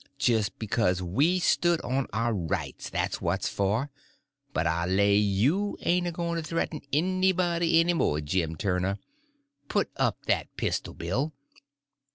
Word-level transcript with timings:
Jist 0.17 0.57
because 0.57 1.03
we 1.03 1.37
stood 1.37 1.79
on 1.81 2.07
our 2.11 2.33
rights—that's 2.33 3.21
what 3.21 3.43
for. 3.43 3.91
But 4.51 4.65
I 4.65 4.87
lay 4.87 5.13
you 5.15 5.77
ain't 5.81 6.07
a 6.07 6.11
goin' 6.11 6.37
to 6.37 6.41
threaten 6.41 6.81
nobody 6.91 7.79
any 7.79 7.93
more, 7.93 8.19
Jim 8.19 8.55
Turner. 8.55 8.97
Put 9.69 9.91
up 9.97 10.25
that 10.25 10.57
pistol, 10.57 10.95
Bill." 10.95 11.33